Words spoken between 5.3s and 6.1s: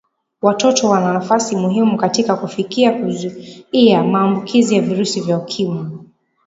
ukimwi